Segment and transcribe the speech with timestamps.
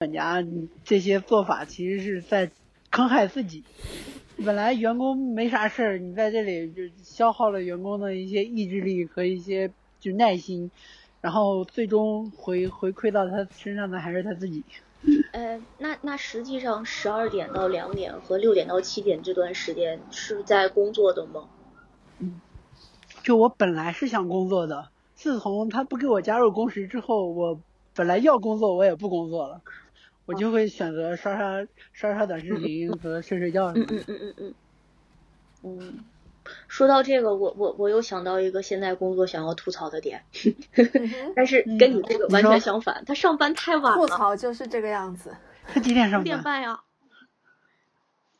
[0.00, 0.42] 管家
[0.82, 2.50] 这些做法其实是在
[2.90, 3.64] 坑害自己。
[4.42, 10.70] 本来员工没啥事儿，你在这里就消耗了员工的一些意志力和一些就耐心，
[11.20, 14.64] 然后最终回回馈到他身上的还是他自己。
[15.32, 21.44] 呃，那那实际上十二点到两点和六点到七点这段时间是在工作的吗？
[22.20, 22.40] 嗯，
[23.22, 27.60] 就我本来是想工作的，自从他不给我加入工时之后，我
[27.94, 29.60] 本来要工作我也不工作了。
[30.30, 33.72] 我就会选择刷刷刷刷短视频和睡睡觉。
[33.72, 34.54] 嗯嗯嗯嗯嗯。
[35.62, 36.04] 嗯，
[36.68, 40.22] 说到这个，我我我又想到一个现在工作想要吐槽的点，
[41.34, 43.98] 但是跟你这个完全相反，他上班太晚了。
[43.98, 45.36] 吐槽就是这个样子。
[45.66, 46.24] 他几点上班？
[46.24, 46.84] 九点半呀。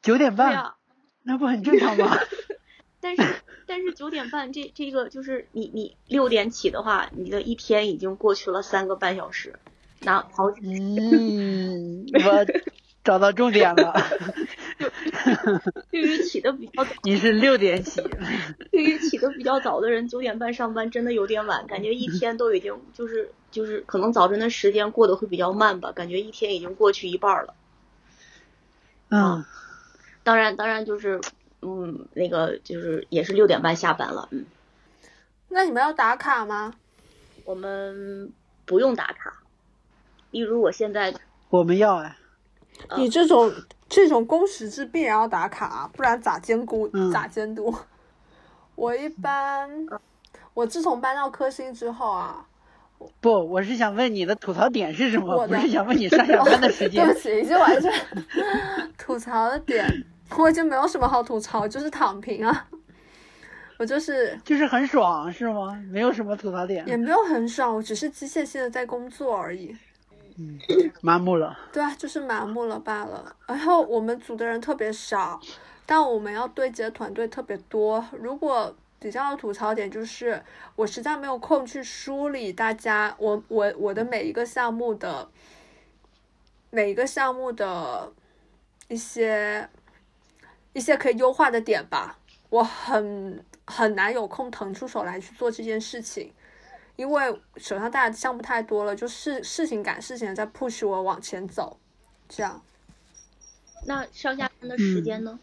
[0.01, 0.75] 九点半。
[1.25, 2.17] 那不很正常吗？
[3.03, 3.23] 但是
[3.67, 9.59] 但是九点半这这个就是你你六点起的话，你的一天已经过去了三个半小时。
[10.01, 12.47] 那好，嗯，我
[13.05, 13.95] 找到重点了。
[15.91, 18.01] 对于起的比较早， 你是六点起。
[18.71, 27.55] 对于起的比较早的人，九点半上班真的有点晚，感觉一天都已经就是就是可能早晨的时间过得会比较慢吧，感觉一天已经过去一半了。
[29.11, 29.45] 嗯，
[30.23, 31.21] 当然当然就是
[31.63, 34.45] 嗯那个就是也是六点半下班了，嗯。
[35.49, 36.75] 那你们要打卡吗？
[37.45, 38.33] 我们
[38.67, 39.43] 不用打卡。
[40.31, 41.13] 例如我现在，
[41.49, 42.17] 我们要哎，
[42.97, 43.53] 你这种
[43.89, 47.75] 这种工时制必然要打卡，不然咋监督咋监督？
[48.77, 49.69] 我一般，
[50.55, 52.47] 我自从搬到科兴之后啊，
[53.21, 55.47] 不，我是想问你的吐槽点是什么？
[55.47, 57.05] 不是想问你上下班的时 间。
[57.05, 57.93] 对不起，已经完全
[58.97, 59.87] 吐槽的点，
[60.39, 62.67] 我已经没有什么好吐槽，就是躺平啊。
[63.79, 65.79] 我就是就是很爽是吗？
[65.91, 66.87] 没有什么吐槽点。
[66.87, 69.77] 也没有很爽，我只是机械性的在工作而已。
[71.01, 71.59] 麻木了。
[71.73, 73.35] 对啊，就是麻木了罢了。
[73.47, 75.41] 然后我们组的人特别少，
[75.87, 78.05] 但我们要对接的团队特别多。
[78.13, 80.43] 如果比较吐槽点就是，
[80.77, 85.29] 我实在没有空去梳理大家，我我我的每一个项目的
[86.71, 88.13] 每一个项目的
[88.89, 89.69] 一些
[90.75, 92.19] 一些可以优化的点吧，
[92.51, 96.33] 我很很难有空腾出手来去做这件事情。
[96.97, 101.79] 因为手上大的项目太多了，就是事情赶事情在 push 我往前走，
[102.29, 102.63] 这样。
[103.87, 105.39] 那上下班的时间呢？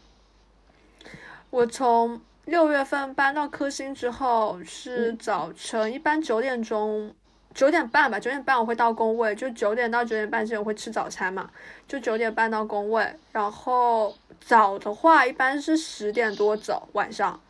[1.50, 7.12] 我从六月份搬到科兴之后，是早晨一般九点钟，
[7.52, 11.50] 九点半吧，九点半我会到工位，就九点到九点半之前我会吃早餐嘛，
[11.88, 13.12] 就九点半到工位。
[13.32, 17.40] 然后早的话一般是十点多走，晚上，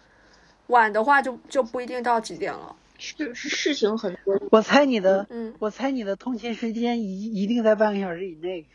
[0.68, 2.74] 晚的话就就不一定到几点了。
[2.98, 8.66] 是是事情很多，我猜你的，嗯，我猜你的通勤时间一一定在半个小时以内。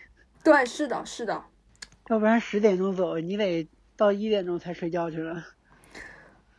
[0.43, 1.43] 对，是的，是的。
[2.09, 5.45] 要不然十点钟走，你得到一点钟才睡觉去了。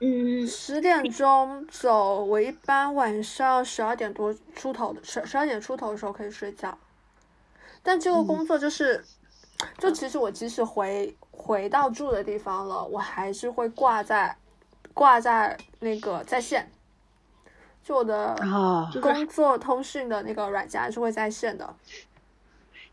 [0.01, 6.77] 嗯，十点钟走，我一般晚上十二点多出头的十十二点出头的时候可以睡觉。
[7.83, 9.03] 但这个工作就是，
[9.79, 14.37] 就其实我即使回回到住的地方了，我还是会挂在
[14.93, 16.71] 挂在那个在线。
[17.85, 18.35] 就我的
[19.03, 21.77] 工作通讯的那个软件是会在线的，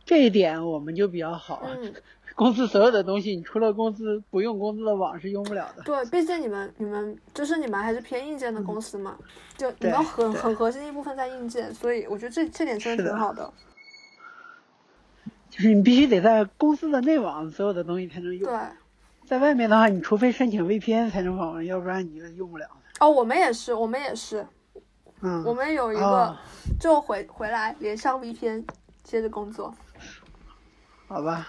[0.03, 1.63] 这一点我们就比较好。
[1.65, 1.93] 嗯，
[2.35, 5.83] 公司所有的东西，你除了公司不用公司的网是用不了的。
[5.83, 9.17] 对，毕竟你们你们就是你们还是偏硬件的公司嘛，
[9.55, 13.49] 就你们很很核心一部分在硬件，所以我觉得这这点真的挺好的。
[15.49, 18.49] 就是你必须得在公司的内网，所有的东西才能用。
[18.49, 18.59] 对，
[19.25, 22.67] 在外面的话，你除非申请 VPN 才能访问，要不然你就用不了。
[22.99, 24.45] 哦，我们也是，我们也是。
[25.21, 26.35] 嗯，我们有一个，
[26.79, 28.65] 就回回来连上 VPN，
[29.03, 29.73] 接着工作。
[31.07, 31.47] 好吧，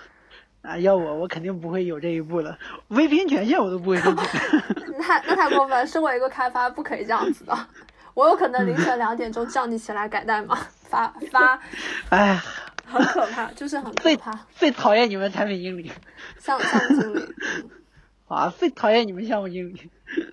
[0.63, 2.59] 啊，要我我肯定不会有这一步的
[2.91, 4.41] ，VPN 权限我都不会申请。
[4.99, 7.57] 那那太过分，身为一个开发不可以这样子的。
[8.15, 11.59] 我有可能凌晨两点钟叫你起来改代码，发发。
[12.11, 12.39] 哎，
[12.87, 14.39] 很可怕，就是很可怕。
[14.55, 15.91] 最讨厌你们产品经理。
[16.39, 17.35] 项项目经理。
[18.29, 19.91] 啊，最讨厌你们项目经理。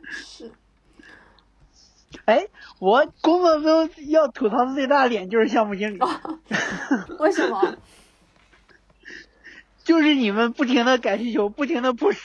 [0.10, 0.52] 是。
[2.26, 2.48] 哎，
[2.80, 6.00] 我工作中要吐槽的最大点就是项目经理。
[7.20, 7.74] 为什么？
[9.84, 12.20] 就是你们不停的改需求，不停的 push。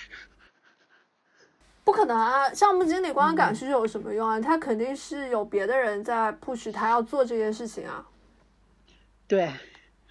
[1.82, 2.48] 不可能啊！
[2.54, 4.40] 项目经理光改需求有什么用啊？
[4.40, 8.04] 他肯定是有别的人在 push 他要做这件事情啊。
[9.28, 9.50] 对。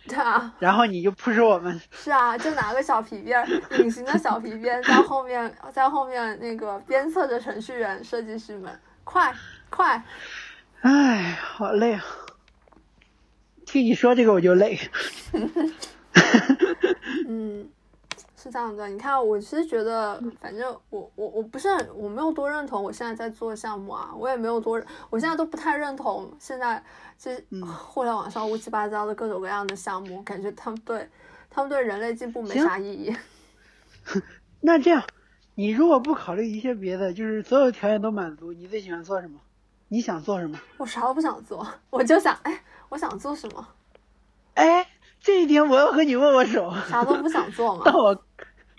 [0.08, 0.54] 对啊。
[0.60, 1.80] 然后你就 push 我们。
[1.92, 3.44] 是啊，就拿个小皮鞭，
[3.80, 9.34] 隐形的小皮鞭在后面，在后面那个鞭策着程序员、设计师们，快！
[9.76, 10.04] 快，
[10.82, 12.06] 哎，好累啊！
[13.66, 14.80] 听你说这个我就累。
[17.28, 17.68] 嗯，
[18.38, 18.88] 是这样的。
[18.88, 24.80] 你看，我其实觉得，反正我我我不是很，我没有多认同我现在在做项目啊，我也没有多，
[25.10, 26.84] 我现在都不太认同现在
[27.18, 27.36] 这
[27.66, 31.10] 互联网上乌七八糟的各种各样的项目，感觉他们对
[31.50, 33.16] 他们对人类进步没啥意义。
[34.62, 35.04] 那这样，
[35.56, 39.40] 你如果不考虑一些别的，就是所有条件都满足，你最喜欢做什么？
[39.88, 40.60] 你想做什么？
[40.78, 43.68] 我啥都不想做，我就想，哎，我想做什么？
[44.56, 44.88] 哎。
[45.26, 46.70] 这一点我要和你握握手。
[46.90, 47.84] 啥都不想做吗？
[47.86, 48.24] 当我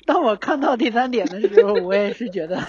[0.04, 2.62] 当我看到第三点的时候，我也是觉得，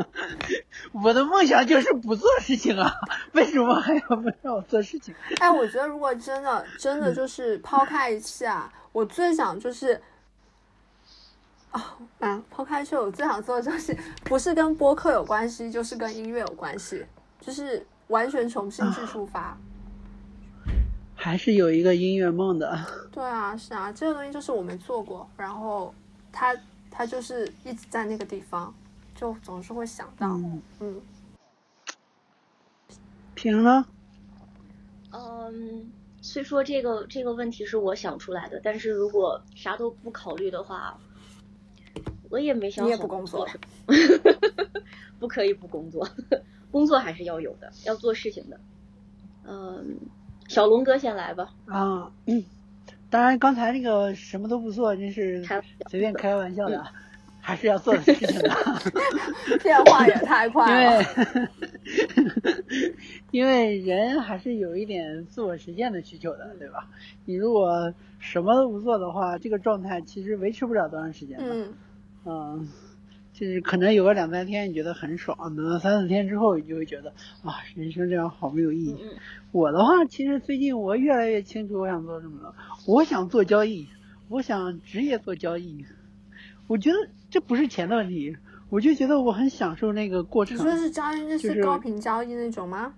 [1.02, 2.92] 我的梦想就是不做事情啊！
[3.32, 5.14] 为什么还要不让我做事情？
[5.40, 9.98] 哎，我觉得如果真的真的就是抛开一切啊，我最想就是
[11.70, 17.06] 啊啊，抛开去，我最想做的就是不是跟播客有关系，就是跟音乐有关系，
[17.42, 19.58] 就是完全重新去出发。
[21.14, 22.78] 还是有一个音乐梦的。
[23.12, 25.94] 对啊，是啊，这个东西就是我没做过，然后
[26.32, 26.56] 他
[26.90, 28.74] 他就是一直在那个地方，
[29.14, 30.40] 就总是会想到。
[30.80, 31.00] 嗯。
[33.34, 33.86] 平了？
[35.10, 40.98] 嗯，虽说这个这个问题是我想出来的，但是如果啥都不考虑的话，
[42.32, 42.86] 我也没想好。
[42.90, 43.46] 你也不工作？
[45.20, 46.08] 不可以不工作，
[46.72, 48.58] 工作还是要有的，要做事情的。
[49.46, 49.98] 嗯。
[50.48, 51.54] 小龙哥先来吧。
[51.66, 52.44] 啊，嗯，
[53.08, 55.42] 当然，刚才那个什么都不做，这是
[55.88, 56.84] 随便开玩笑的，
[57.40, 58.50] 还是要做的事情的。
[59.62, 61.02] 变化也太快了。
[63.30, 66.86] 因为，因为人还是有一点自我实现的需求的，对吧？
[67.24, 71.44] 你如果什么都不做的话，这个状态其实维持不了多长时间的。
[71.46, 71.72] 嗯。
[72.24, 72.68] 嗯。
[73.32, 77.08] 就是可能有个两三天你觉得很爽，等到三四天之后你就会觉得
[77.42, 78.94] 啊，人生这样好没有意义。
[79.52, 82.54] 我的话，其实最近我越来越清楚我想做什么了。
[82.86, 83.88] 我想做交易，
[84.28, 85.84] 我想职业做交易。
[86.66, 86.96] 我觉得
[87.30, 88.36] 这不是钱的问题，
[88.68, 90.56] 我就觉得我很享受那个过程。
[90.56, 92.94] 你说是交易，那是高频交易那种吗？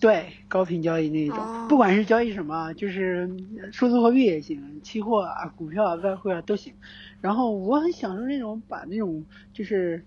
[0.00, 3.28] 对，高频交易那一种，不管是交易什么，就是
[3.72, 6.74] 数字货币也行，期货啊、股票啊、外汇啊都行。
[7.20, 10.04] 然后我很享受那种把那种就是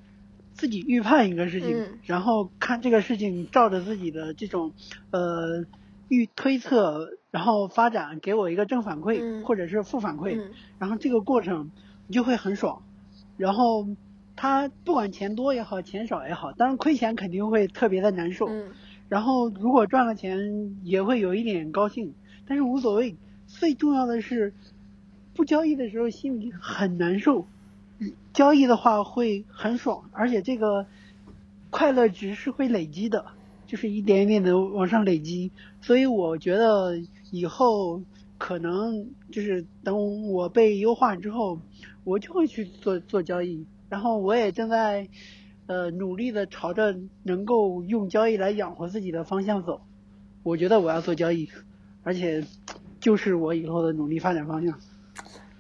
[0.53, 4.71] 自己预判一个事情，然后看这个事情照着自己的这种
[5.11, 5.65] 呃
[6.07, 10.39] 预推测，然后发展给我一个正反馈或者是负反馈，
[10.79, 11.69] 然后这个过程
[12.07, 12.81] 你就会很爽。
[13.35, 13.88] 然后
[14.38, 18.47] 他不管钱多也好，钱少也好，当然亏钱肯定会特别的难受。
[19.12, 20.40] 然后如果赚了钱
[20.84, 22.13] 也会有一点高兴，
[22.48, 23.18] 但是无所谓。
[23.46, 24.54] 最重要的是。
[25.34, 27.48] 不交易的时候心里很难受，
[28.34, 30.86] 交易的话会很爽，而且这个
[31.69, 33.25] 快乐值是会累积的，
[33.66, 35.50] 就是一点一点的往上累积。
[35.80, 38.04] 所以我觉得以后
[38.38, 41.58] 可能就是等我被优化之后，
[42.04, 43.66] 我就会去做做交易。
[43.88, 45.08] 然后我也正在
[45.71, 49.79] 呃努力的朝着能够用交易来养活自己的方向走。
[50.44, 51.50] 我觉得我要做交易，
[52.03, 52.44] 而且
[53.00, 54.77] 就是我以后的努力发展方向。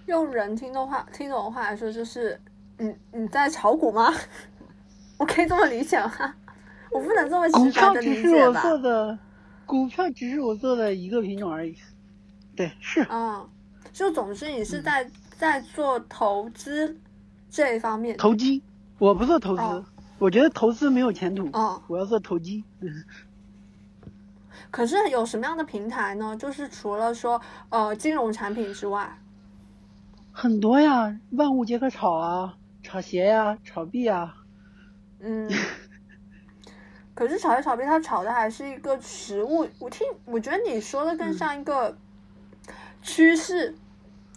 [0.07, 2.37] 用人听的话、听懂的话来说，就是
[2.77, 4.13] 你你在炒股吗？
[5.17, 6.11] 我可以这么理解吗？
[6.91, 8.61] 我不能这么直白的理解吧？
[8.61, 9.19] 股票只是我做的，
[9.65, 11.73] 股票只是我做的一个品种而已。
[12.53, 13.07] 对，是。
[13.09, 13.47] 嗯，
[13.93, 16.97] 就总之你是在在做投资
[17.49, 18.17] 这一方面。
[18.17, 18.61] 投机，
[18.97, 19.85] 我不做投资，
[20.21, 21.49] 我觉得投资没有前途。
[21.51, 22.63] 哦，我要做投机。
[24.69, 26.37] 可是有什么样的平台呢？
[26.37, 29.17] 就是除了说呃金融产品之外。
[30.31, 34.35] 很多呀，万物皆可炒啊，炒鞋呀，炒币啊。
[35.21, 35.51] 嗯。
[37.15, 39.67] 可是炒鞋炒币，它炒的还是一个实物。
[39.79, 41.97] 我听，我觉得你说的更像一个
[43.01, 43.73] 趋势，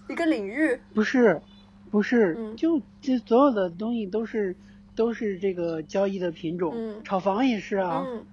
[0.08, 0.80] 一个领域。
[0.94, 1.42] 不是，
[1.90, 4.56] 不是，就这所有的东西都是
[4.94, 6.72] 都是这个交易的品种。
[6.74, 7.02] 嗯。
[7.04, 8.04] 炒房也是啊。
[8.06, 8.24] 嗯。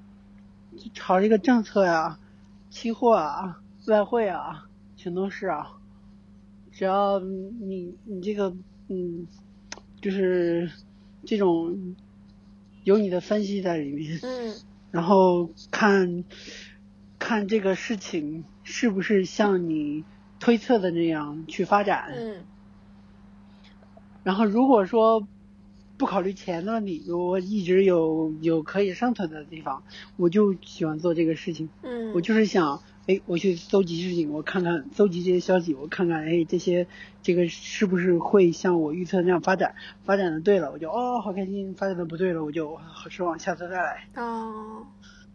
[0.94, 2.18] 炒这个政策呀，
[2.70, 5.78] 期货啊，外汇啊，全都是啊。
[6.72, 8.56] 只要你你这个
[8.88, 9.28] 嗯，
[10.02, 10.72] 就是
[11.26, 11.96] 这种
[12.86, 14.56] 有你的分析在里面，嗯，
[14.92, 16.24] 然后看
[17.20, 20.06] 看这个事情是不是像你
[20.40, 22.46] 推测的那样去发展，嗯，
[24.24, 25.28] 然后如果说
[26.02, 29.84] 不考虑钱的问题，我一直有有可以生存的地方，
[30.18, 32.82] 我就喜欢做这个事情，嗯，我就是想。
[33.08, 36.88] 哎，我去搜集事情，我看看搜集这些消息，我看看，哎，这些
[37.22, 39.76] 这个是不是会像我预测那样发展？
[40.04, 44.08] 发展的对了，我就哦，好开心；发展的不对了，我就好失望，下次再来。
[44.16, 44.86] 哦，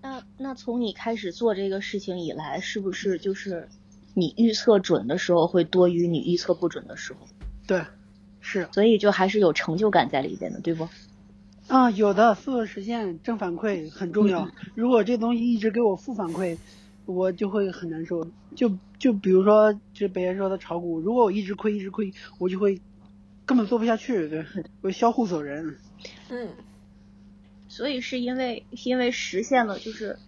[0.03, 3.69] 那那从你开始做这个事情以来，是不是就是
[4.15, 7.27] 你预测准的时候会多于你预测不准的时候？
[7.67, 7.83] 对，
[8.49, 10.89] 是，所以就还是有成就感在里边的，对不？
[11.67, 14.49] 啊，有的，自我实现正反馈很重要。
[14.77, 16.57] 如果这东西一直给我负反馈，
[17.07, 18.25] 我就会很难受。
[18.55, 22.81] 就就比如说，就别人说的炒股，如果我一直亏一直亏，我就会
[23.45, 24.47] 根本做不下去，对，
[24.81, 25.77] 我销户走人。
[26.31, 26.51] 嗯，
[27.67, 30.21] 所以是因为是因为实现了，就是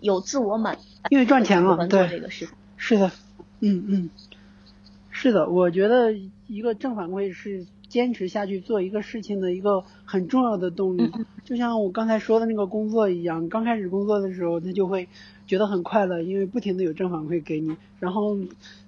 [0.00, 0.78] 有自我满，
[1.10, 3.12] 因为赚钱了，对，这个事是的，
[3.60, 4.10] 嗯嗯，
[5.10, 6.14] 是的，我觉得
[6.46, 7.66] 一个正反馈是。
[7.88, 11.08] 坚持下去做一个事情的一个很重要的动力，
[11.44, 15.08] 就像我刚才说的那个工作一样，刚开始工作的时候，他就会
[15.46, 17.76] 觉得很快乐，因为不停的有正反馈给你。
[18.00, 18.36] 然后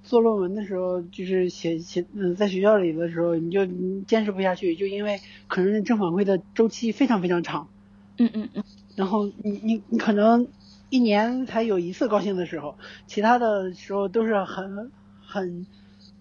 [0.02, 3.64] 做论文的时候，就是写写嗯，在学校里的时候，你就
[4.08, 7.68] 坚持不下去，就因为可能正反馈的周期非常非常长。
[8.16, 8.64] 嗯嗯嗯。
[8.96, 10.48] 然后你你你可能
[10.90, 12.74] 一年才有一次高兴的时候，
[13.06, 14.90] 其他的时候都是很
[15.24, 15.66] 很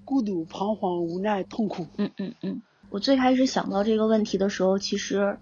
[0.08, 1.86] 孤独、彷徨、无奈、痛苦。
[1.98, 2.62] 嗯嗯嗯。
[2.90, 5.38] 我最开始想到这个问题的时候，其实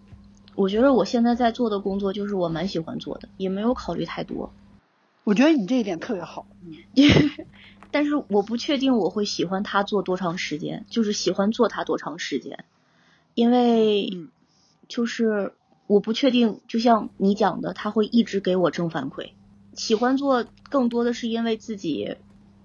[0.55, 4.51] 我觉得我现在在做的工作就是我蛮喜欢做的，也没有考虑太多。
[5.23, 6.47] 我觉得你这一点特别好，
[7.91, 12.65] 但是我不确定我会喜欢他做多长时间，就是喜欢做他多长时间，
[13.35, 14.09] 因为
[14.87, 15.53] 就是
[15.85, 19.29] 我不确定，就像你讲的，他会一直给我正反馈。
[19.75, 22.17] 喜欢做更多的是因为自己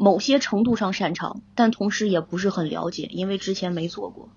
[0.03, 4.31] 某些程度上擅长，但同时也不是很了解，因为之前没做过。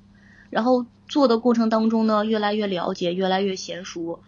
[0.50, 4.20] 然后做的过程当中呢，越来越了解，越来越娴熟。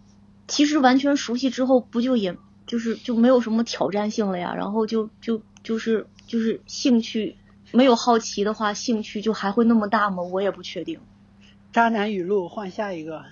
[0.48, 4.54] 其实完全熟悉之后，不就也就是就没有什么挑战性了呀？
[4.56, 7.36] 然后就就就是就是兴趣
[7.70, 10.22] 没有好奇的话，兴趣就还会那么大吗？
[10.22, 11.00] 我也不确定。
[11.70, 13.26] 渣男语录，换下一个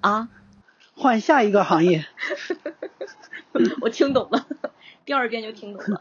[0.00, 0.30] 啊，
[0.96, 2.06] 换下一个行业。
[3.82, 4.46] 我听懂了，
[5.04, 6.00] 第二遍就听懂了。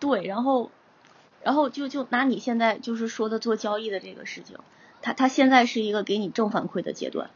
[0.00, 0.70] 对，然后
[1.42, 4.58] 然后就就拿你现在就是说的做交易的这个事情。
[5.02, 7.30] 他他现在是一个给你正反馈的阶段，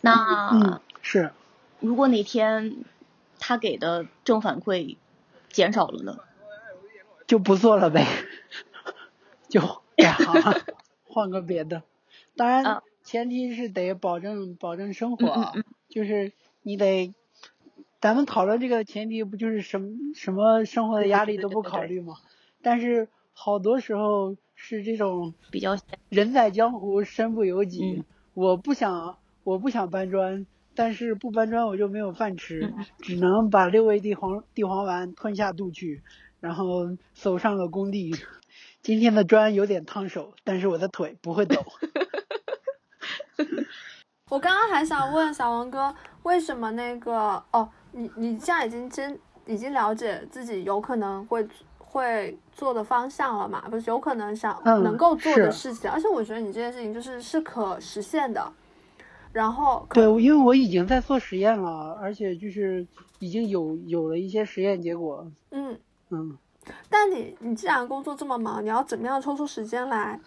[0.00, 1.32] 那是
[1.80, 2.84] 如果哪天
[3.38, 4.96] 他给的正反馈
[5.50, 6.18] 减少了呢？
[7.26, 8.06] 就不做了呗，
[9.50, 9.60] 就
[9.96, 10.54] 改行，
[11.08, 11.82] 换个别的。
[12.36, 15.52] 当然，前提是得保证保证生活，
[15.88, 17.12] 就是你得，
[18.06, 22.14] 咱们讨论这个前提不就是什么什么生活的压力都不考虑吗？
[22.62, 24.36] 但是好多时候。
[24.58, 25.76] 是这种比较
[26.08, 36.02] 人在江湖身不由己，我不想我不想搬砖，但是不搬砖我就没有饭吃，只能把六味地黄地黄丸吞下肚去，
[36.40, 38.16] 然后走上了工地。
[38.80, 41.62] 今天的砖有点烫手，但是我的腿不会抖。
[44.30, 51.48] 我刚刚还想问小王哥，为什么那个哦，你你现在已经真已经了解自己有可能会。
[51.88, 53.62] 会做的方向了嘛？
[53.70, 58.52] 不是有可能想能够做的事情，而且我觉得你这件事情就是是可实现的。
[59.32, 62.86] 然后对，因为我已经在做实验了，而且就是
[63.18, 65.26] 已经有有了一些实验结果。
[65.52, 65.78] 嗯
[66.10, 66.36] 嗯。
[66.90, 70.20] 但你你既然工作这么忙，你要怎么样抽出时间来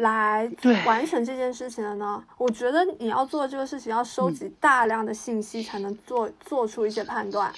[0.00, 0.50] 来
[0.84, 2.22] 完成这件事情的呢？
[2.36, 7.52] 我觉得你要做这个事情，要收集大量的信息，才能做做出一些判断。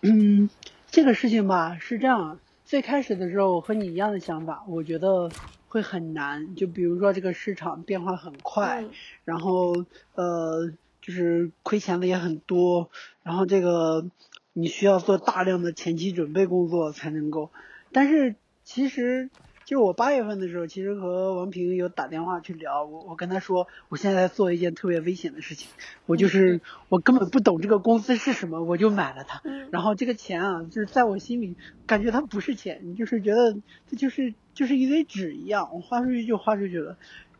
[0.00, 0.48] 嗯。
[0.90, 5.30] 这个事情吧是这样，最开始的时候我和你一样的想法，我觉得
[5.68, 6.54] 会很难。
[6.54, 8.84] 就比如说这个市场变化很快，
[9.24, 10.70] 然后呃
[11.00, 12.90] 就是亏钱的也很多，
[13.22, 14.04] 然后这个
[14.52, 17.48] 你需要做大量的前期准备工作才能够。
[17.90, 18.34] 但是
[18.64, 19.30] 其实。
[19.64, 25.68] 就是我八月份的时候，其实和王平有打电话去聊，我我跟他说，我现在在做一件特别危险的事情，
[26.06, 29.40] 我就是我根本不懂这个公司是什么，我就买了它，
[29.70, 33.54] 然后这个钱啊，就是在我心里感觉它不是钱，你就是觉得
[33.88, 36.96] 它就是就是一堆纸一样，我花出去就花出去了，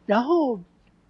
[0.07, 0.61] 然后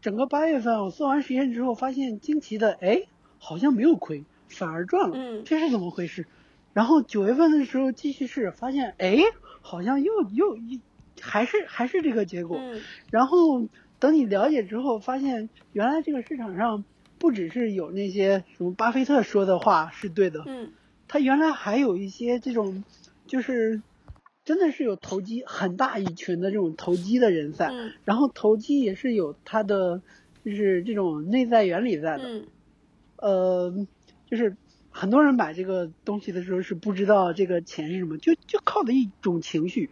[0.00, 3.02] 整个八月份我做完实验之后，发现惊奇的，哎，
[3.38, 6.26] 好像没有亏，反而赚了，这是怎么回事？
[6.72, 9.18] 然后九月份的时候继续试，发现哎，
[9.60, 10.80] 好像又又一。
[11.22, 12.58] 还是还是这个结果，
[13.10, 16.84] 然后等你了解之后，发现原来这个市场上
[17.18, 20.72] 不只是有那些什么巴菲特说的话是对的，嗯，
[21.06, 22.82] 他原来还有一些这种，
[23.26, 23.80] 就是
[24.44, 27.68] 真的是有投机很大一群的这种投机的人在，
[28.04, 30.02] 然后投机也是有它的
[30.44, 32.24] 就是这种内在原理在的，
[33.16, 33.72] 呃，
[34.26, 34.56] 就是
[34.90, 39.90] 很多人买这个东西的时候是不知道这个钱是什么，就就靠的一种情绪。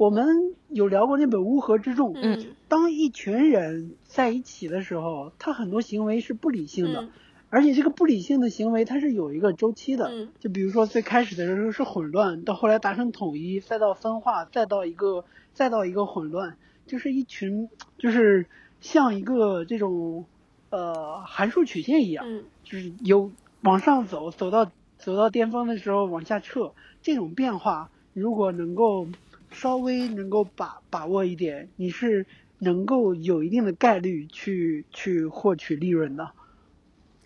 [0.00, 2.14] 我们有聊过那本《乌合之众》。
[2.18, 7.10] 嗯，当一群人在一起的时候，他很多行为是不理性的，
[7.50, 10.06] 而且这个不理性的行为它是有一个周期的。
[10.10, 18.46] 嗯，就比如说最开始的时候是混乱，到后来达成统一，再到分化，再到一个再到一个混乱，就是一群就是
[18.80, 20.24] 像一个这种
[20.70, 22.44] 呃函数曲线一样，嗯。
[22.64, 23.30] 就是有
[23.60, 29.06] 往上走，走到走到巅峰的时候往下撤，这种变化如果能够
[29.50, 32.26] 稍微能够把把握一点，你是
[32.58, 36.30] 能够有一定的概率去去获取利润的。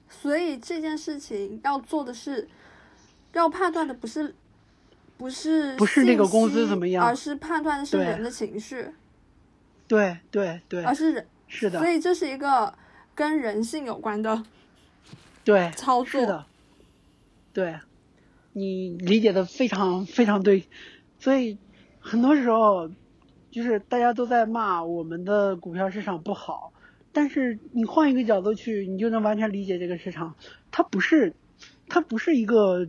[0.09, 2.49] 所以这件事情要做的是，
[3.33, 4.35] 要判断的不是
[5.17, 7.05] 不是不是那个信公司怎么样。
[7.05, 8.87] 而是判断的是人的情绪，
[9.89, 11.79] 对对对而，是人，是的。
[11.81, 12.73] 所，以这是一个
[13.15, 14.45] 跟人性有关的
[15.45, 16.21] 对，操作。
[16.21, 16.47] 是的，
[17.53, 17.79] 对，
[18.53, 20.65] 你理解的非常非常对，
[21.19, 21.59] 所以
[22.05, 22.91] 很多时候
[23.51, 26.75] 就是大家都在骂我们的股票市场不好，
[27.13, 30.35] 但是你换一个角度去，你就能完全理解这个市场，
[30.71, 31.35] 它不是
[31.89, 32.87] 它不是一个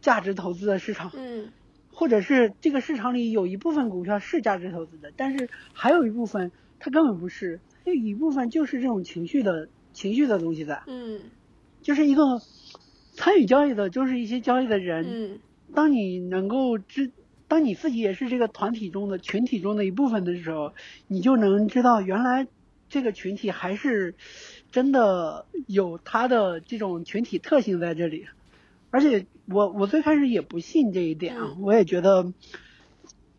[0.00, 1.52] 价值投资的市场，嗯
[1.92, 10.82] 或者是这个市场里有一部分股票是价值投资的，但是还有一部分它根本不是，有一部分就是这种情绪的情绪的东西在。
[10.88, 11.20] 嗯
[11.80, 12.40] 就是一个
[13.14, 15.06] 参与交易的，就是一些交易的人。
[15.08, 15.38] 嗯
[15.74, 17.12] 当你能够知，
[17.48, 20.72] 当你自己也是这个团体中的群体中的一部分的时候，
[21.06, 22.46] 你就能知道原来
[22.88, 24.14] 这个群体还是
[24.72, 28.26] 真的有它的这种群体特性在这里。
[28.90, 32.32] 而且我我最开始也不信这一点啊，嗯我也觉得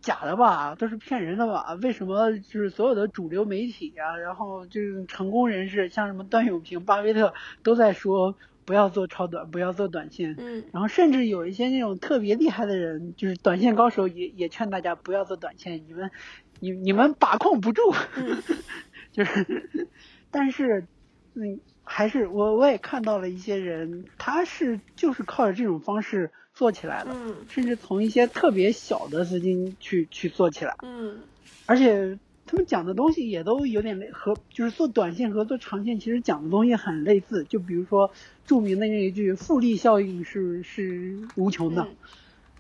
[0.01, 1.73] 假的吧，都是骗人的吧？
[1.81, 7.33] 为什么就是所有的主流媒体啊，然后就是成功人士，像什么段永平、巴菲特
[7.63, 8.35] 都在说
[8.67, 10.35] 不要做超短，不要做短线。
[10.37, 10.65] 嗯。
[10.73, 16.11] 然后甚至有一些那种特别厉害的人，就是短线高手也也劝大家不要做短线，你们
[16.59, 18.43] 你你们把控不住，嗯。
[19.13, 19.87] 就是，
[20.29, 20.85] 但是
[21.33, 27.35] 嗯，还是我我也看到了一些人，他是就是靠着这种方式做起来的，嗯。
[27.47, 31.21] 甚至从一些特别小的资金去去做起来，嗯。
[31.65, 37.43] 而且他们讲的东西也都有点类和，就是做短线和做长线其实讲的东西很类似。
[37.43, 38.09] 就比如说
[38.45, 41.95] 著名的那一句“复利效应是 是无穷的，嗯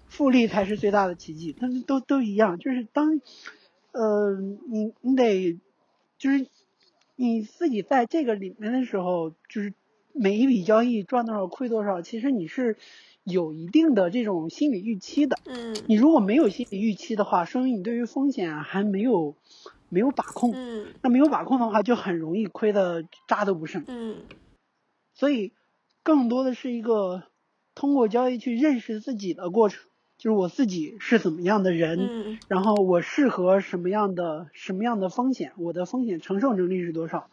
[0.09, 3.19] 复利才是最大的奇迹”，但是都都一样，就是当
[3.91, 5.57] 呃你你得
[6.17, 6.45] 就是
[7.15, 9.73] 你自己在这个里面的时候，就是
[10.13, 12.77] 每一笔交易赚多少亏多少，其实你是
[13.23, 15.37] 有一定的这种心理预期的。
[15.45, 19.35] 嗯你如果没有心理预期的话，说明你对于风险还没有
[19.89, 20.51] 没有把控。
[20.55, 23.83] 嗯那没有把控的话，就很容易亏的渣都不剩。
[23.87, 24.17] 嗯
[25.13, 25.53] 所以，
[26.03, 27.23] 更多的是一个
[27.75, 29.85] 通过交易去认识自己的过程，
[30.17, 37.29] 就是我自己是怎么样的人，嗯然后我适合什么样的什么样的风险，我的风险承受能力是多少。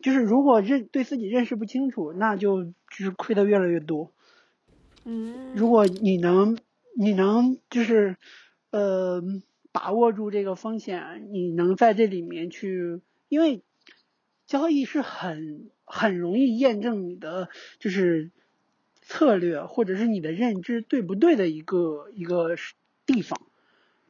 [0.00, 4.10] 就是如果认对自己认识不清楚，那就就是亏的越来越多。
[5.04, 6.58] 嗯，如果你能，
[6.96, 8.16] 你能就是，
[8.70, 9.22] 呃，
[9.72, 13.62] 把握住这个风险，你能在这里面去，因为
[14.46, 18.30] 交易是很很容易验证你的就是
[19.00, 22.56] 策略或者是你的认知对不对的一个一个
[23.06, 23.40] 地方。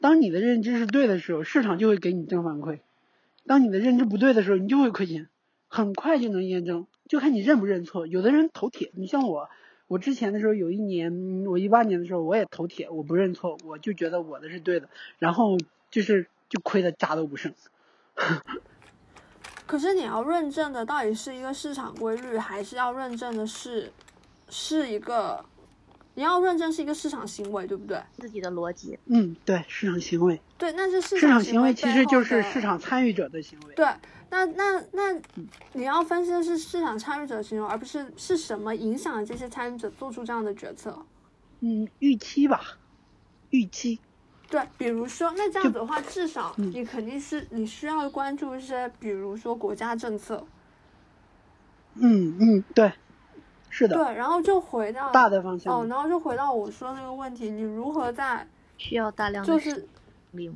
[0.00, 2.80] 当你的认知是对的时候，市场就会给你正反馈；
[3.46, 5.28] 当你的认知不对的时候，你就会亏钱，
[5.68, 8.08] 很快就能验证，就看你认不认错。
[8.08, 9.48] 有的人投铁，你像我。
[9.92, 15.58] 我之前的时候有一年，我一八年的时候我也投铁，我不认错，我就觉得我的是对的，然后
[15.90, 17.52] 就是就亏的渣都不剩。
[19.66, 23.92] 可是你要认证的到底是一个市场规律，还是要认证的是
[24.48, 25.44] 是一个
[26.14, 28.00] 你要认证是一个市场行为，对不对？
[28.18, 28.98] 自己的逻辑。
[29.06, 33.74] 嗯，对，市场行为，对，那是市市场行行为其实就是市场参与者的行为。
[33.74, 33.86] 对，
[34.30, 35.20] 那那那
[35.72, 41.04] 你要分析的是市场参与者的行为，而不是是什么影响了这些参与者做出这样的决策。
[41.60, 42.78] 嗯，预期吧，
[43.50, 44.00] 预期。
[44.50, 50.46] 对，比如说，那这样子的话，至少嗯你肯定是你需要关注一些，比如说国家政策。
[51.94, 52.92] 嗯嗯，对，
[53.74, 55.74] 是的，对，然后就回到大的方向。
[55.74, 59.88] 哦，然后就回到我说那个问题，你如何在需要大量的就是？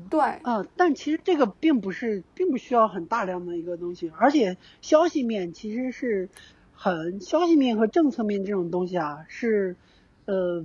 [0.08, 6.30] 对啊，但其实这个并不是，并不需要很大量的一个东西，而且消息面其实是
[6.74, 9.76] 很消息面和政策面这种东西啊，是
[10.24, 10.64] 呃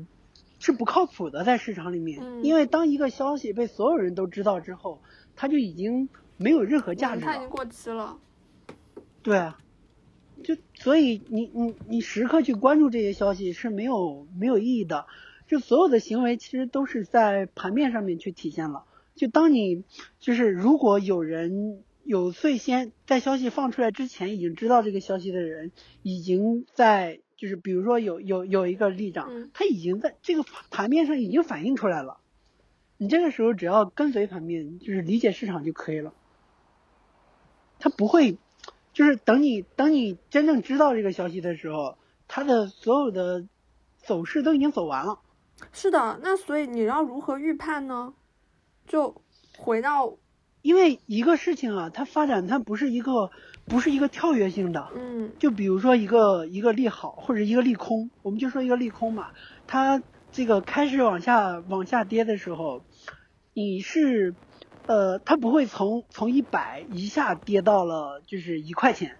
[0.60, 5.02] 是不靠谱的，在市场里面，嗯因为当一个消息被所有人都知道之后，
[5.36, 7.26] 它就已经没有任何价值了。
[7.26, 8.18] 嗯它已经过期了。
[9.22, 9.58] 对啊，
[10.44, 15.08] 就所以你你你时刻去关注这些消息是没有没有意义的。
[15.48, 18.86] 就所有的行为其实都是在盘面上面去体现了。
[19.16, 19.84] 就当你
[20.20, 25.72] 就是如果有人有最先在消息放出来之前已经知道这个消息的人，
[26.04, 32.20] 已经在就是比如说有有有一个立涨，嗯他已经在这个盘盘面上已经反映出来了。
[32.98, 36.14] 你这个时候只要跟随盘面，就是理解市场就可以了。
[37.80, 38.38] 他不会，
[38.94, 43.46] 就是等你等你真正知道这个消息的时候，它的所有的
[43.98, 45.20] 走势都已经走完了。
[45.72, 48.14] 是的，那所以你要如何预判呢？
[48.88, 49.22] 就
[49.58, 50.18] 回到，
[50.62, 53.30] 因为一个事情啊，它发展它不是一个
[53.66, 59.32] 不是一个跳跃性的，嗯就比如说一个一个利好或者一个利空，我们就说一个利空嘛，
[59.68, 60.02] 它
[60.32, 62.84] 这个开始往下往下跌的时候，
[63.54, 64.34] 你是
[64.88, 69.18] 呃，它不会从从一百一下跌到了就是一块钱，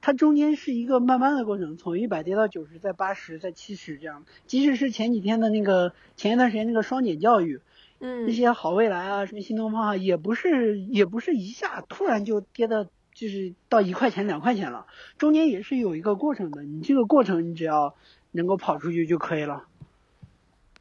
[0.00, 4.24] 它中间是一个慢慢的过程，从一百跌到九十，再八十，再七十这样。
[4.46, 7.60] 即使是前几天的那个前一段时间那个双减教育，
[8.00, 14.86] 嗯那些好未来啊，什么新东方啊，也不是也不是一下突然就跌的，就是到一块钱两块钱了，
[15.18, 16.62] 中间也是有一个过程的。
[16.62, 17.94] 你这个过程你只要
[18.32, 19.64] 能够跑出去就可以了。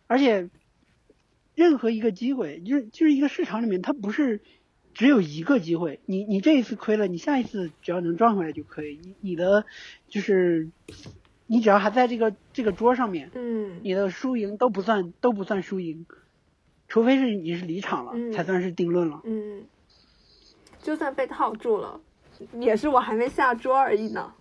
[0.08, 0.50] 而且，
[1.56, 4.42] 任何一个机会，就是就是一个市场里面，它不是
[4.94, 6.00] 只有一个机会。
[6.06, 9.00] 你你这一次亏了，你下一次只要能赚回来就可以。
[9.02, 9.66] 你你的
[10.08, 10.70] 就是
[11.48, 16.06] 你只要还在这个这个桌上面，嗯你的输赢都不算都不算输赢，
[16.88, 19.22] 除非是你是离场了，嗯才算是定论了。
[19.24, 19.66] 嗯，
[20.82, 22.00] 就算被套住了，
[22.60, 24.34] 也是我还没下桌而已呢。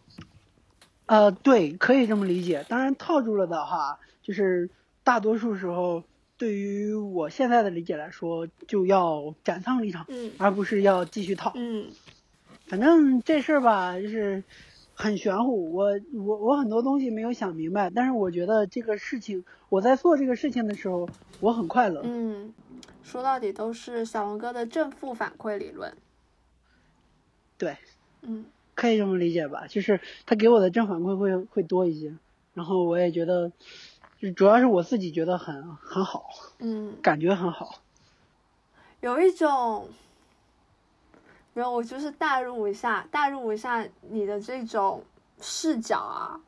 [1.06, 2.64] 呃，对，可以这么理解。
[2.68, 4.70] 当然套住了的话，就是
[5.04, 6.04] 大多数时候，
[6.42, 11.52] 对于我现在的理解来说，就要斩仓离场，嗯而不是要继续套。
[11.54, 11.88] 嗯
[12.66, 14.42] 反正这事儿吧，就是
[14.92, 15.72] 很玄乎。
[15.72, 22.00] 我我我很多东西没有想明白，但是我觉得这个事情，我在做这个事情的时候，我很快乐。
[22.02, 22.52] 嗯，
[23.04, 25.96] 说到底都是小龙哥的正负反馈理论。
[27.56, 27.76] 对，
[28.22, 29.68] 嗯可以这么理解吧？
[29.68, 32.16] 就是他给我的正反馈会会多一些，
[32.52, 33.54] 然后我也觉得，就
[34.30, 37.80] 主要是我自己觉得很很好，嗯，感觉很好。
[39.00, 39.88] 有一种，
[41.54, 45.02] 没有，我就是代入一下，代入一下你的这种
[45.40, 46.40] 视角啊，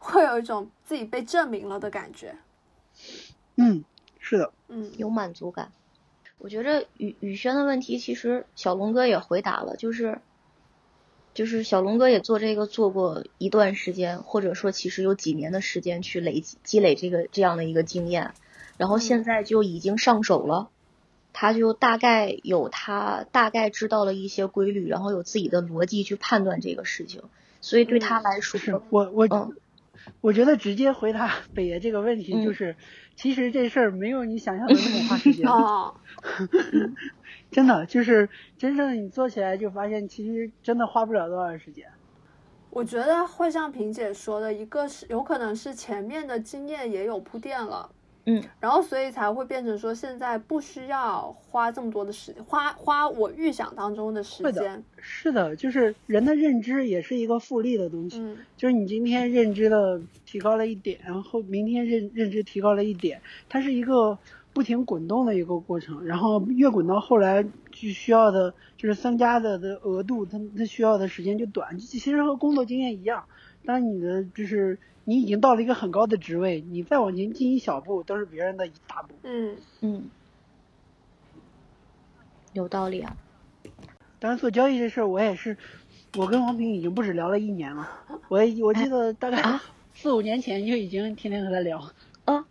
[0.00, 2.36] 会有一种自己被证明了的感觉。
[3.54, 3.84] 嗯，
[4.18, 5.70] 是的，嗯有满足感。
[6.38, 10.20] 我觉着宇宇轩的问题，其实小龙哥也回答了，就是
[11.34, 18.32] 就是小龙哥也做这个做过一段时间，或者说其实有几年的时间去累积积累这个这样的一个经验，
[18.78, 20.70] 然后现在就已经上手了。
[21.36, 27.22] 他就大概有他大概知道了一些规律，然后有自己的逻辑去判断这个事情，
[27.60, 29.52] 所以对他来说，是我我、嗯。
[30.20, 32.44] 我觉得直接回答北爷这个问题嗯。
[32.44, 32.76] 就是，
[33.16, 35.48] 其实这事儿没有你想象的那么花时间。
[35.48, 35.94] 哦，
[37.54, 41.86] 真的就是真正你做起来就发现，其实真的花不了多少时间。
[42.68, 47.88] 我觉得会像萍姐说的，一个是有可能是前面的经验也有铺垫了，
[48.26, 54.84] 嗯，然后所以才会变成说现在不需要花这么多的时花花我预想当中的时会的间。
[54.98, 58.18] 是的，就是人的认知也是一个复利的东西。
[58.18, 64.18] 嗯就是你今天认知的提高了一点，然后明天认认知提高了一点，它是一个
[64.54, 73.24] 不停滚动的一个过程，然后越滚到后来就需要的就是增加的的额度，它它需要的时间就短，其实和工作经验一样。
[73.66, 79.14] 当你的就是你已经到了一个很高的职位，你再往前进一小步都是别人的一大步。
[79.24, 80.04] 嗯嗯，
[82.52, 83.16] 有道理啊。
[84.20, 85.56] 当然做交易这事儿，我也是，
[86.16, 87.88] 我跟王平已经不止聊了一年了，
[88.28, 89.62] 我也我记得大概啊
[89.94, 91.90] 四五年前就已经天天和他聊。
[92.24, 92.46] 啊，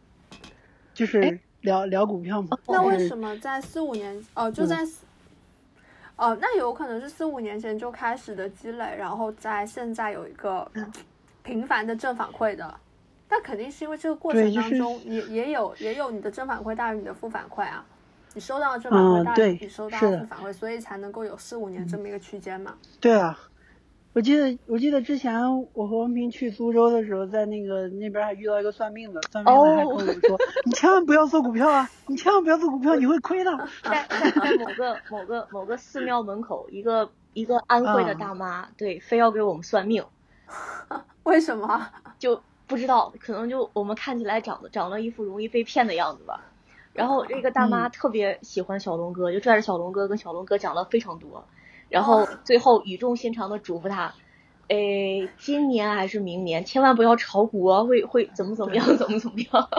[0.94, 2.58] 就是聊聊股票嘛。
[2.68, 3.08] 那为？
[3.08, 5.06] 什么在四五年哦就嗯在四
[6.16, 10.94] 哦那有可能是四五年前就开始的积累，然后在现在有一个嗯
[11.42, 12.80] 频繁的正反馈的。
[13.30, 17.84] 那肯定是因为这个过程当中，也也有也有你的正反馈大于你的负反馈啊，
[18.36, 22.76] 你收到的正反馈大于嗯你收到负反馈，所以才能够有四五年这么一个区间嘛。
[23.02, 23.36] 对啊，
[24.14, 25.34] 我记得我记得之前
[25.74, 33.52] 我和王平去苏州的时候，在那个那边还遇到一个算命的，算命的还跟我说：“你千万不要做股票啊，你千万不要做股票，你会亏的。
[33.84, 40.06] 在在在某个某个某个寺庙门口，一个一个安徽的大妈，对，非要给我们算命，
[41.24, 41.90] 为什么？
[42.20, 46.42] 就不知道，可能就我们看起来长得长了一副容易被骗的样子吧。
[46.94, 51.44] 然后这个大妈嗯特别喜欢小龙哥，就拽着小龙哥跟小龙哥讲了非常多，
[51.94, 54.12] 然后最后语重心长的嘱咐他，
[54.70, 59.70] 诶，今年还是明年，千万不要炒股啊，会会怎么怎么样，怎么怎么样。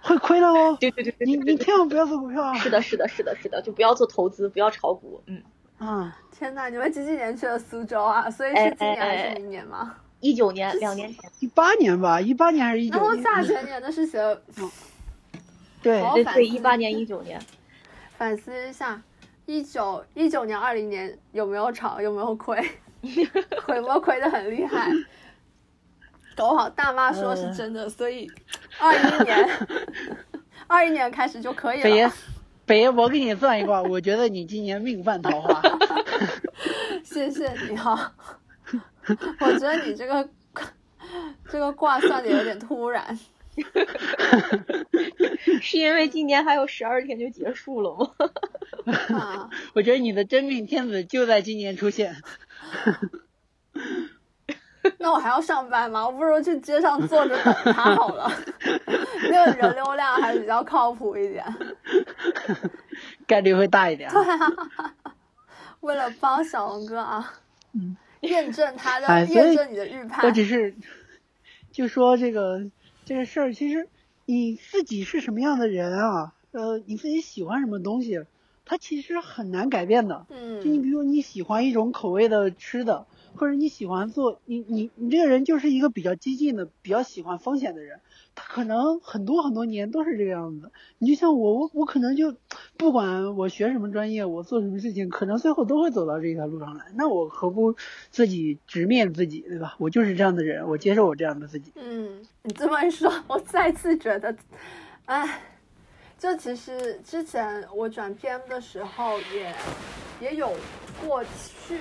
[0.00, 0.76] 会亏的哦。
[0.78, 2.54] 对对对对你对对对，你千万不要做股票啊。
[2.54, 5.42] 是的，是的，是的，是的，就不要做投资，不要炒股，嗯。
[5.78, 8.30] 啊，天呐，你们几几年去了苏州啊？
[8.30, 9.96] 所以哎是今年还是明年吗？
[10.20, 13.24] 一九年，两年前，一八年吧，一八年还是一然后九年？
[13.24, 14.20] 下前年的事情，
[15.82, 17.40] 对，好反对对，思一八年、一九年，
[18.16, 19.02] 反思一下，
[19.46, 22.58] 一九一九年、二零年有没有炒，有没有亏？
[23.66, 24.90] 亏模亏的很厉害。
[26.34, 28.26] 搞好大妈说是真的，所以
[28.80, 29.48] 二一年，
[30.66, 31.84] 二一年开始就可以了。
[31.84, 32.12] 北爷，
[32.66, 35.62] 北爷，我给你算一卦，我觉得你今年命犯桃花。
[37.04, 38.12] 谢谢你哈，
[39.40, 40.28] 我觉得你这个
[41.48, 43.16] 这个卦算的有点突然。
[45.60, 48.10] 是因为今年还有十二天就结束了吗？
[49.18, 52.16] 啊， 我觉得你的真命天子就在今年出现。
[54.98, 56.06] 那我还要上班吗？
[56.06, 58.30] 我不如去街上坐着等他好了，
[59.30, 61.42] 那个人流量还比较靠谱一点，
[63.26, 64.10] 概率会大一点。
[64.10, 64.38] 对啊，
[65.80, 67.32] 为了帮小龙哥啊，
[67.72, 70.26] 嗯，验证他的，哎，验证你的预判。
[70.26, 70.74] 我只是
[71.72, 72.60] 就说这个
[73.04, 73.88] 这个事儿，其实
[74.26, 76.34] 你自己是什么样的人啊？
[76.52, 78.24] 呃，你自己喜欢什么东西，
[78.64, 80.26] 它其实很难改变的。
[80.30, 83.06] 嗯，就你比如你喜欢一种口味的吃的。
[83.36, 87.98] 或者你喜欢做你你你这个人就是一个比较激进的，比较喜欢风险的人，
[88.34, 90.70] 他可能很多很多年都是这个样子。
[90.98, 92.34] 你就像我，我我可能就
[92.76, 96.86] 不管我学什么专业，我做什么事情，可能最后都会走到这条路上来。
[96.94, 97.74] 那我何不
[98.10, 99.76] 自己直面自己，对吧？
[99.78, 101.72] 我就是这样的人，我接受我这样的自己。
[101.76, 104.36] 嗯，你这么一说，我再次觉得，
[105.06, 105.42] 哎，
[106.18, 109.54] 就其实之前我转 PM 的时候也
[110.20, 110.52] 也有
[111.06, 111.78] 过去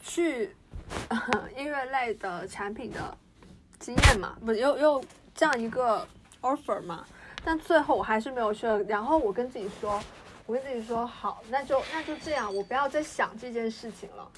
[0.00, 0.50] 去。
[1.54, 3.14] 音乐类的产品的
[3.78, 5.04] 经验嘛，不又又
[5.38, 6.04] 这样一个
[6.40, 7.06] offer 嘛，
[7.44, 8.66] 但最后我还是没有去。
[8.88, 10.02] 然后我跟自己说，
[10.46, 14.28] 我跟自己说，好，那就那就这样，我不要再想这件事情了。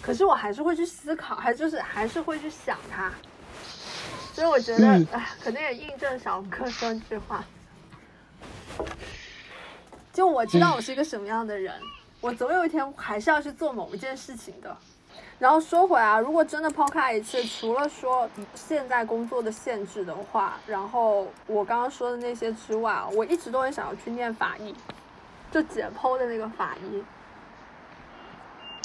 [0.00, 3.12] 可是我还是会去思考，还就是还是会去想它。
[4.32, 7.44] 所以我觉得，哎，可能也印证小龙哥说那句话，
[10.12, 11.74] 就我知道我是一个什么样的人，
[12.20, 14.76] 我总有一天还是要去做某一件事情的。
[15.38, 24.74] 然后说回来，如果真的抛开一切，除了说现在工作的限制的话，然后我刚刚说的那些之外，我一直都很想要去念法医，
[25.52, 27.04] 就解剖的那个法医。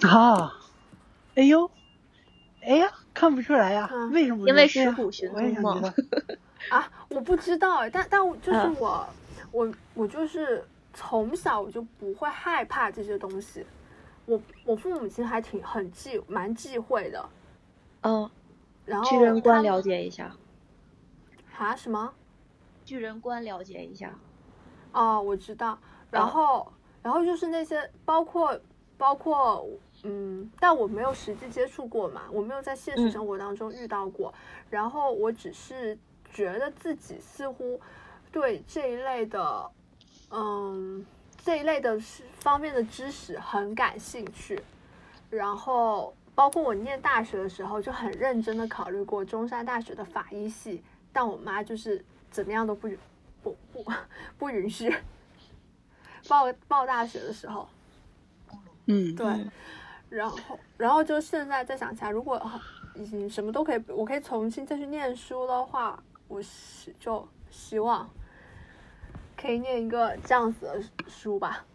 [0.07, 0.53] 啊，
[1.35, 1.69] 哎呦，
[2.61, 4.47] 哎呀，看不出来呀，为什么？
[4.47, 5.81] 因为石虎寻踪嘛。
[6.69, 9.07] 啊，我不知道，但但就是我，
[9.51, 10.63] 我我就是
[10.93, 13.65] 从小我就不会害怕这些东西。
[14.25, 17.29] 我我父母亲还挺很忌蛮忌讳的，
[18.01, 18.29] 嗯，
[18.85, 20.35] 然后巨人观了解一下，
[21.57, 22.13] 啊什么？
[22.85, 24.17] 巨人观了解一下，
[24.93, 25.77] 哦，我知道，
[26.09, 28.57] 然后然后就是那些包括
[28.97, 29.65] 包括
[30.03, 34.33] 嗯，但我没有实际接触过嘛，我没有在现实生活当中遇到过，
[34.69, 35.97] 然后我只是
[36.33, 37.79] 觉得自己似乎
[38.31, 39.69] 对这一类的
[40.29, 41.05] 嗯。
[41.43, 41.99] 这一类的
[42.39, 44.57] 方面的知识很感兴趣，
[45.29, 52.01] 然后包括我念大学的时候就很认真的考虑过中山大学的法医系，但我妈就是
[52.31, 52.97] 怎么样都不允
[53.43, 53.85] 不不
[54.39, 54.95] 不允许。
[56.29, 57.67] 报报大学的时候，
[58.85, 59.45] 嗯，对，
[60.07, 60.39] 然后
[60.77, 62.41] 然后就现在再想起来，如果
[62.95, 68.09] 已经什么都可以，我可以重新再去念书的话，我是就希望。
[69.43, 71.65] 可以念一个这样子的书吧。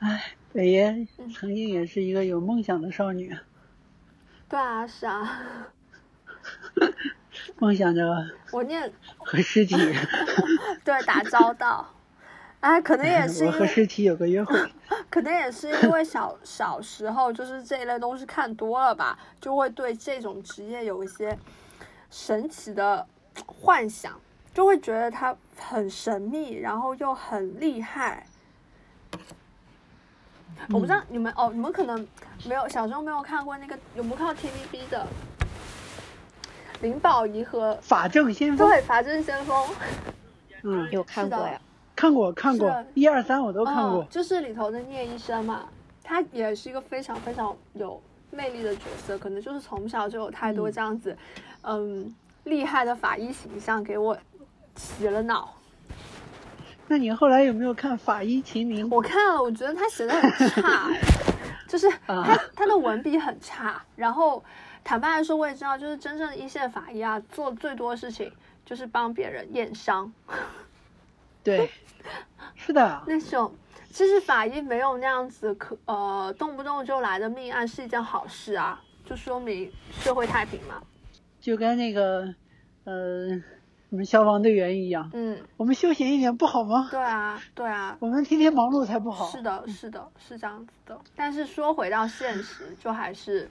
[0.00, 0.94] 哎，北爷
[1.34, 3.34] 曾经也是一个有梦想的少女。
[4.46, 5.42] 对啊，是啊。
[7.56, 9.74] 梦想着我念和尸体
[10.84, 11.88] 对打交道。
[12.60, 14.60] 哎，可能也是我和尸体有个约会。
[15.08, 21.38] 可能也是因为小小时候就是这一类东西看多了吧，就会对这种职业有一些
[22.10, 23.06] 神奇的
[23.46, 24.20] 幻想。
[24.54, 28.24] 就会觉得他很神秘，然后又很厉害。
[30.68, 32.06] 我不知道你们哦，你们可能
[32.46, 35.06] 没有小时候没有看过那个，有没有看过 TVB 的
[36.80, 38.68] 林保怡和法证先锋？
[38.68, 39.66] 对，法证先锋。
[40.62, 41.60] 嗯，有看过呀？
[41.96, 44.04] 看过，看过，一二三我都看过。
[44.04, 45.68] 就是里头的聂医生嘛，
[46.02, 51.16] 他也是一个非常非常有魅力的角色，可能就是从小就有太多这样子，
[51.62, 52.14] 嗯，
[52.44, 54.16] 厉害的法医形象给我。
[54.76, 55.54] 洗了脑。
[56.86, 58.86] 那你后来有没有看《法医秦明》？
[58.94, 60.90] 我看了，我觉得他写的很差，
[61.66, 63.82] 就是他他的文笔很差。
[63.96, 64.44] 然后
[64.84, 68.30] 坦白来说，我也知道，就是真正的一线法医啊，做最多的事情
[68.66, 70.12] 就是帮别人验伤。
[71.42, 71.70] 对，
[72.54, 73.02] 是的。
[73.06, 73.54] 那种
[73.90, 80.82] 其实法医没有那样子可呃动不动就来的命案是一件好事啊，就说明社会太平嘛。
[81.40, 82.34] 就跟那个
[82.84, 83.42] 呃。
[83.90, 86.88] 我们消防队员一样，嗯，我们休闲一点不好吗？
[86.90, 89.30] 对啊，对啊，我们天天忙碌才不好。
[89.30, 91.00] 是的，是的，是这样子的。
[91.14, 93.48] 但是说回到现实，就还是，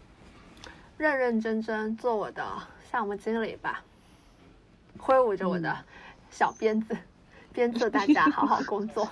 [0.98, 2.46] 认认真真做我的
[2.92, 3.84] 项目经理吧，
[4.98, 5.78] 挥舞着我的
[6.30, 6.98] 小鞭子，
[7.54, 9.08] 鞭策大家好好工作。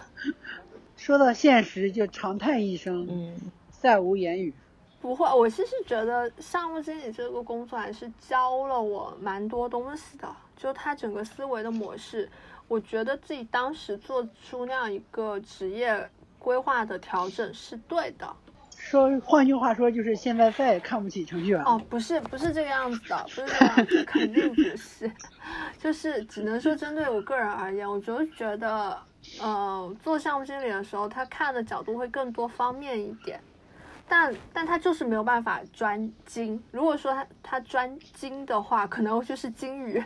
[0.98, 3.36] 说到现实，就长叹一声，嗯，
[3.72, 4.54] 再无言语。
[5.00, 10.28] 不会，我其实觉得项目经理这个工作还是教了我蛮多东西的，
[10.62, 12.30] 就他整个思维的模式，
[12.68, 18.32] 我觉得自己当时做出那样一个职业规划的调整是对的。
[18.78, 25.12] 说，换句话说，就是现在再也看不起程序员哦，不是，不是这个样子的，不是这样子，肯定不是，
[25.80, 28.96] 就是只能说针对我个人而言，我就觉得，
[29.40, 33.42] 呃，做项目经理的时候，他看的角度会更多方面一点。
[34.12, 36.62] 但但他就是没有办法专精。
[36.70, 40.04] 如果说他他专精的话，可能就是金鱼，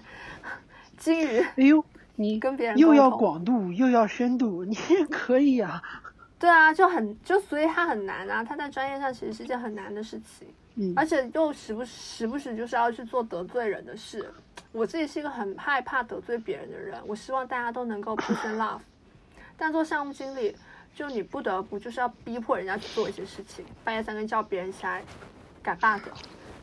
[0.96, 1.40] 金鱼。
[1.40, 1.84] 哎呦，
[2.16, 5.82] 你跟别人又要广度又要深度，你也可以啊。
[6.38, 10.48] 对啊，就很就所以他很难啊，他在专业上其实是一件很难的事情。
[10.76, 10.94] 嗯。
[10.96, 14.32] 而且又时不时不时就是要去做得罪人的事。
[14.72, 18.82] 我自己是一个很害怕得罪别人的人，我希望大家都能够 peace and love。
[19.58, 20.56] 但做项目经理。
[20.96, 25.04] 就你不得不就是要逼迫人家去做一些事情，半夜三更叫别人起来
[25.62, 26.08] 改 bug，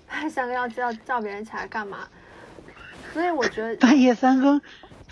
[0.08, 2.08] 半夜三更要叫叫别人起来干嘛？
[3.12, 4.58] 所以我觉得半夜三更，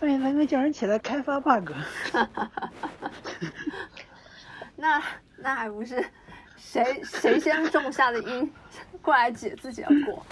[0.00, 1.70] 半夜三更叫人起来开发 bug，
[4.76, 5.02] 那
[5.36, 6.02] 那还不是
[6.56, 8.50] 谁谁先种下的因，
[9.02, 10.24] 过来解自己的果？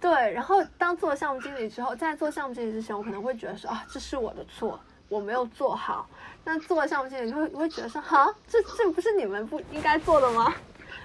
[0.00, 6.08] 对，然后当做项目经理之后，在做项目经理之前，我可能会觉得说啊，这是我的错，我没有做好。
[6.44, 10.52] 那做项目经理就会会觉得说，哈，这这不是你们不应该做的吗？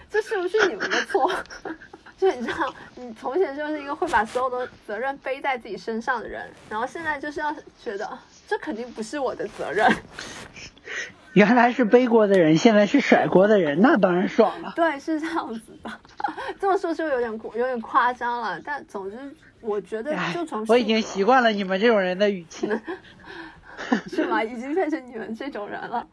[0.09, 1.31] 这是不是你们的错？
[2.17, 9.87] 就你知道，你从前就是一个会把所有的责任背在自己身上的人，然后现在就是要觉得这肯定不是我的责任。
[11.33, 14.73] 原来是背锅的人，现在是甩锅的人，那当然爽了。
[14.75, 15.91] 对，是这样子的。
[16.59, 22.67] 这么说就有点有点夸张了，但总之我觉得就从我已经习惯了你们这种人的语气。
[24.07, 24.43] 是吗？
[24.43, 26.07] 已经变成你们这种人了。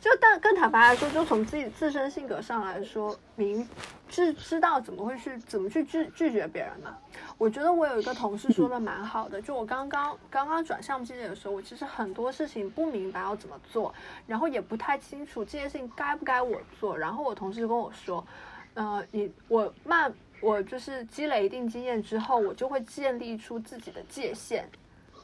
[0.00, 3.68] 就但更坦白来说，就从自己自身性格上来说，明
[4.08, 6.96] 知知道怎么会去怎么去拒拒绝别人嘛。
[7.36, 13.92] 我觉得我有一个同事说的蛮好的，就我刚刚刚刚转项目经理的时候，我其实很多事情不明白要怎么做，
[14.26, 16.96] 然后也不太清楚这件事情该不该我做。
[16.96, 18.26] 然后我同事就跟我说，
[18.72, 24.66] 呃，你我慢我就是积累一定经验之后，我就会建立出自己的界限。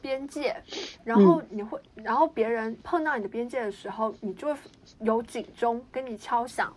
[0.07, 0.55] 边界，
[1.03, 4.57] 然后你会，然后别人碰到你的边界的时候，你就会
[5.01, 6.73] 有警钟跟你敲响，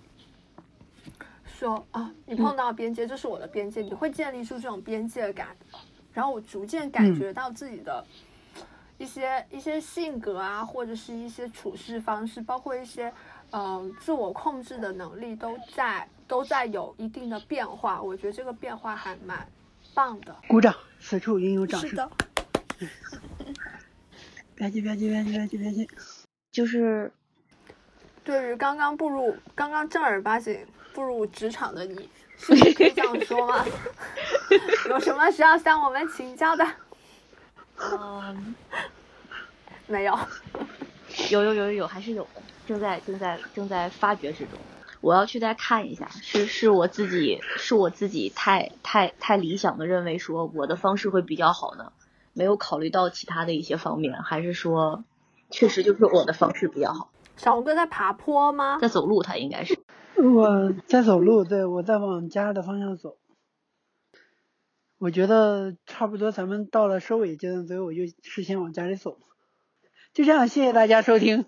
[1.44, 5.56] 说啊，你碰到边界，这是我的边界，你会建立出这种边界感，
[6.12, 8.04] 然后我逐渐感觉到自己的
[8.98, 13.12] 一些一些性格啊，或者是一些处事方式，包括一些
[13.52, 18.02] 嗯自我控制的能力，都在都在有一定的变化。
[18.02, 19.46] 我觉得这个变化还蛮
[19.94, 20.34] 棒的。
[20.48, 21.90] 鼓掌，此处应有掌声。
[21.90, 22.10] 是的。
[24.54, 25.88] 别急，别急，别急，别急，别急。
[26.50, 27.12] 就是
[28.24, 32.08] 对于刚刚步入、刚刚正儿八经步入职场的你，
[32.40, 33.64] 可以这样说吗？
[34.88, 36.66] 有什么需要向我们请教的？
[37.78, 38.54] 嗯，
[39.86, 40.18] 没有。
[41.30, 42.30] 有有有有还是有的，
[42.66, 44.58] 正在正在正在发掘之中。
[45.00, 51.92] 我要去再看一下，是是我自己是我自己太太太理想的认为说我的方式会比较好呢。
[52.32, 55.04] 没有考虑到其他的一些方面，还是说，
[55.50, 57.10] 确实就是我的方式比较好。
[57.36, 58.78] 小红哥在爬坡吗？
[58.80, 59.78] 在走路，他应该是。
[60.16, 63.16] 我在走路，对我在往家的方向走。
[64.98, 69.16] 我觉得差不多，咱们到了收尾阶段，所以我就事先往家里走。
[70.12, 71.46] 就这样，谢谢大家收听。